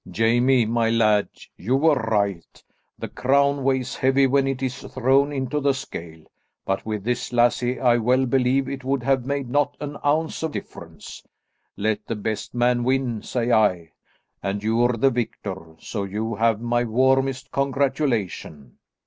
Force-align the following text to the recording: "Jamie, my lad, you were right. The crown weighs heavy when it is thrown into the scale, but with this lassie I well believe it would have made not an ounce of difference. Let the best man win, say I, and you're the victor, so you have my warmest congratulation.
"Jamie, 0.09 0.65
my 0.65 0.89
lad, 0.89 1.29
you 1.57 1.75
were 1.75 1.93
right. 1.93 2.63
The 2.97 3.07
crown 3.07 3.63
weighs 3.63 3.95
heavy 3.97 4.25
when 4.25 4.47
it 4.47 4.63
is 4.63 4.79
thrown 4.81 5.31
into 5.31 5.59
the 5.59 5.75
scale, 5.75 6.23
but 6.65 6.83
with 6.87 7.03
this 7.03 7.31
lassie 7.31 7.79
I 7.79 7.97
well 7.97 8.25
believe 8.25 8.67
it 8.67 8.83
would 8.83 9.03
have 9.03 9.27
made 9.27 9.47
not 9.51 9.77
an 9.79 9.97
ounce 10.03 10.41
of 10.41 10.53
difference. 10.53 11.21
Let 11.77 12.07
the 12.07 12.15
best 12.15 12.55
man 12.55 12.83
win, 12.83 13.21
say 13.21 13.51
I, 13.51 13.91
and 14.41 14.63
you're 14.63 14.93
the 14.97 15.11
victor, 15.11 15.75
so 15.77 16.03
you 16.03 16.33
have 16.33 16.59
my 16.59 16.83
warmest 16.83 17.51
congratulation. 17.51 18.79